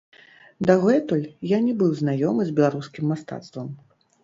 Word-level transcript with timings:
Дагэтуль 0.69 1.21
я 1.51 1.59
не 1.67 1.75
быў 1.83 1.91
знаёмы 2.01 2.41
з 2.49 2.57
беларускім 2.63 3.03
мастацтвам. 3.13 3.73